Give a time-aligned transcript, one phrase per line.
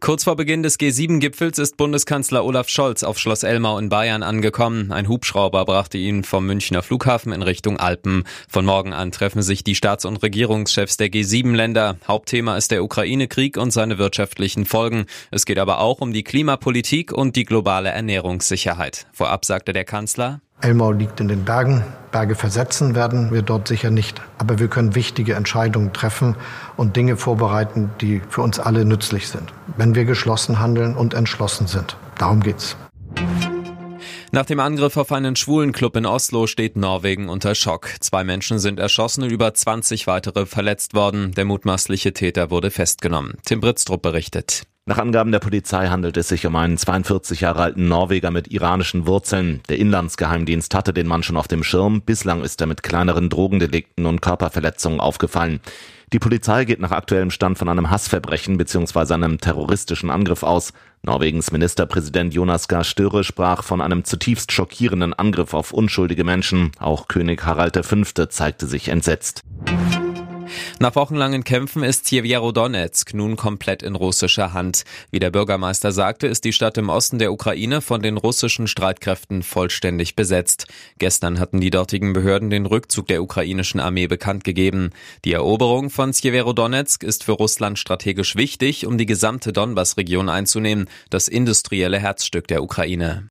[0.00, 4.92] Kurz vor Beginn des G7-Gipfels ist Bundeskanzler Olaf Scholz auf Schloss Elmau in Bayern angekommen.
[4.92, 8.24] Ein Hubschrauber brachte ihn vom Münchner Flughafen in Richtung Alpen.
[8.48, 11.96] Von morgen an treffen sich die Staats- und Regierungschefs der G7-Länder.
[12.06, 15.06] Hauptthema ist der Ukraine-Krieg und seine wirtschaftlichen Folgen.
[15.30, 19.06] Es geht aber auch um die Klimapolitik und die globale Ernährungssicherheit.
[19.12, 21.84] Vorab sagte der Kanzler, Elmau liegt in den Bergen.
[22.16, 24.22] Berge versetzen werden wir dort sicher nicht.
[24.38, 26.34] Aber wir können wichtige Entscheidungen treffen
[26.78, 31.66] und Dinge vorbereiten, die für uns alle nützlich sind, wenn wir geschlossen handeln und entschlossen
[31.66, 31.98] sind.
[32.16, 32.74] Darum geht's.
[34.36, 37.88] Nach dem Angriff auf einen schwulen Club in Oslo steht Norwegen unter Schock.
[38.00, 41.32] Zwei Menschen sind erschossen und über 20 weitere verletzt worden.
[41.32, 43.38] Der mutmaßliche Täter wurde festgenommen.
[43.46, 44.64] Tim Britztrup berichtet.
[44.84, 49.06] Nach Angaben der Polizei handelt es sich um einen 42 Jahre alten Norweger mit iranischen
[49.06, 49.62] Wurzeln.
[49.70, 52.02] Der Inlandsgeheimdienst hatte den Mann schon auf dem Schirm.
[52.02, 55.60] Bislang ist er mit kleineren Drogendelikten und Körperverletzungen aufgefallen.
[56.12, 59.14] Die Polizei geht nach aktuellem Stand von einem Hassverbrechen bzw.
[59.14, 60.72] einem terroristischen Angriff aus.
[61.06, 66.72] Norwegens Ministerpräsident Jonas Gahr Støre sprach von einem zutiefst schockierenden Angriff auf unschuldige Menschen.
[66.80, 68.02] Auch König Harald V.
[68.26, 69.42] zeigte sich entsetzt.
[70.78, 74.84] Nach wochenlangen Kämpfen ist Sjeverodonetsk nun komplett in russischer Hand.
[75.10, 79.42] Wie der Bürgermeister sagte, ist die Stadt im Osten der Ukraine von den russischen Streitkräften
[79.42, 80.66] vollständig besetzt.
[80.98, 84.90] Gestern hatten die dortigen Behörden den Rückzug der ukrainischen Armee bekannt gegeben.
[85.24, 91.28] Die Eroberung von Sjeverodonetsk ist für Russland strategisch wichtig, um die gesamte Donbass-Region einzunehmen, das
[91.28, 93.30] industrielle Herzstück der Ukraine.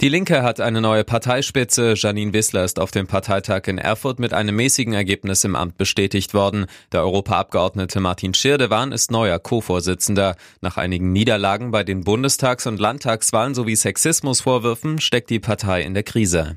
[0.00, 1.94] Die Linke hat eine neue Parteispitze.
[1.96, 6.34] Janine Wissler ist auf dem Parteitag in Erfurt mit einem mäßigen Ergebnis im Amt bestätigt
[6.34, 6.66] worden.
[6.92, 10.36] Der Europaabgeordnete Martin Schirdewan ist neuer Co-Vorsitzender.
[10.60, 16.04] Nach einigen Niederlagen bei den Bundestags- und Landtagswahlen sowie Sexismusvorwürfen steckt die Partei in der
[16.04, 16.54] Krise.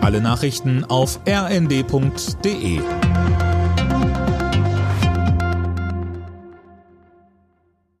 [0.00, 2.80] Alle Nachrichten auf rnd.de